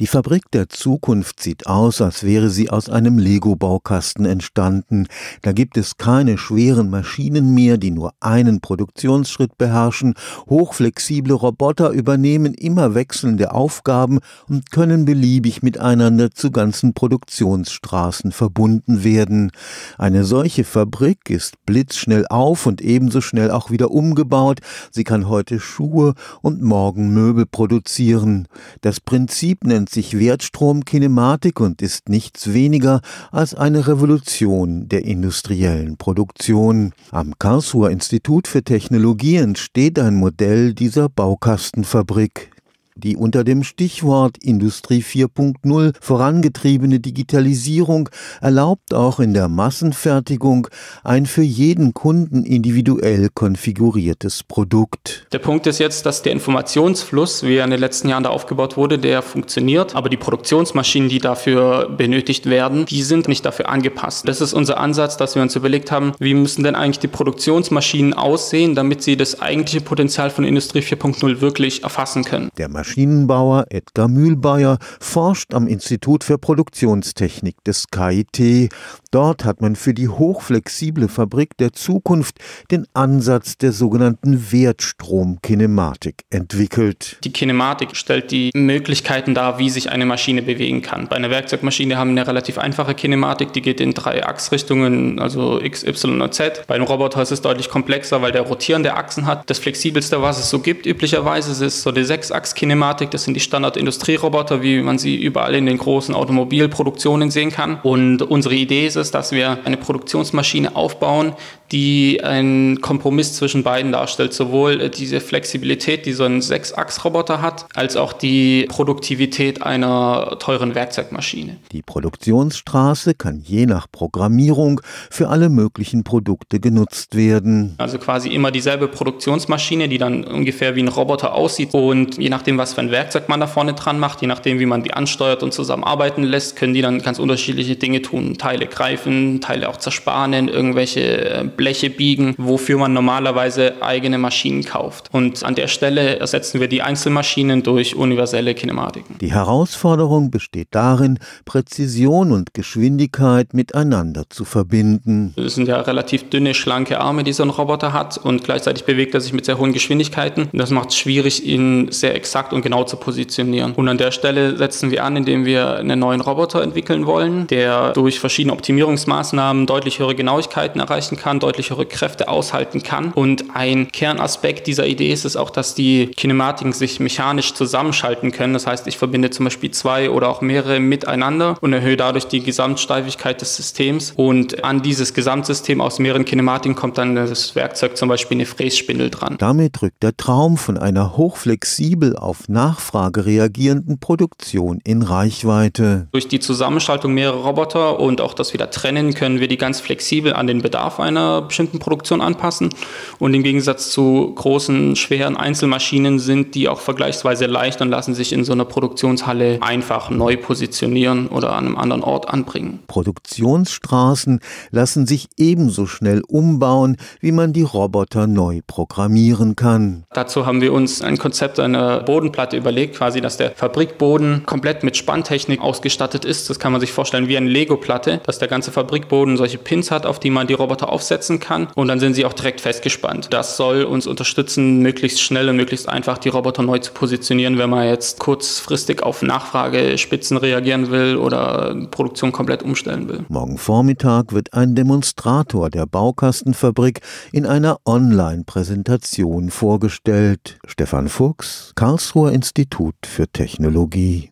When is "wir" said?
65.36-65.42, 92.14-92.22, 109.32-109.58, 146.58-146.68, 164.90-165.04, 165.44-165.76, 199.40-199.48, 220.60-220.72